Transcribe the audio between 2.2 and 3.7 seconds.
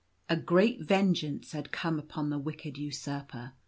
the wicked usurper.